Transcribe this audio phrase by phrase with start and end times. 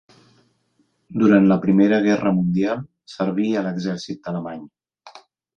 [1.23, 2.81] Durant la Primera Guerra Mundial
[3.17, 4.69] serví a l'exèrcit alemany.